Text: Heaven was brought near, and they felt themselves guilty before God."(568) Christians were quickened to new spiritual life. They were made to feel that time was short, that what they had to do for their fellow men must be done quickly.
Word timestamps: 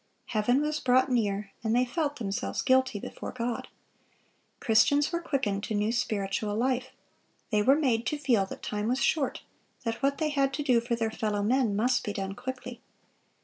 Heaven 0.29 0.63
was 0.63 0.79
brought 0.79 1.11
near, 1.11 1.51
and 1.63 1.75
they 1.75 1.85
felt 1.85 2.15
themselves 2.15 2.63
guilty 2.63 2.99
before 2.99 3.31
God."(568) 3.33 4.59
Christians 4.59 5.11
were 5.11 5.21
quickened 5.21 5.63
to 5.65 5.75
new 5.75 5.91
spiritual 5.91 6.55
life. 6.55 6.89
They 7.51 7.61
were 7.61 7.75
made 7.77 8.07
to 8.07 8.17
feel 8.17 8.47
that 8.47 8.63
time 8.63 8.87
was 8.87 8.97
short, 8.99 9.43
that 9.83 10.01
what 10.01 10.17
they 10.17 10.29
had 10.29 10.55
to 10.55 10.63
do 10.63 10.81
for 10.81 10.95
their 10.95 11.11
fellow 11.11 11.43
men 11.43 11.75
must 11.75 12.03
be 12.03 12.13
done 12.13 12.33
quickly. 12.33 12.81